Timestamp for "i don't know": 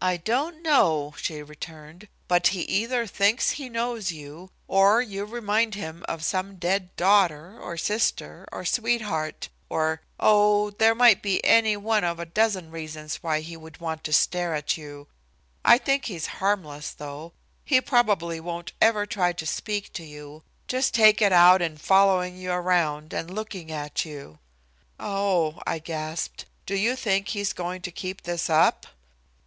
0.00-1.12